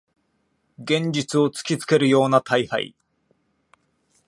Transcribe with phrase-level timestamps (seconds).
[0.79, 2.95] 現実を突きつけるような大敗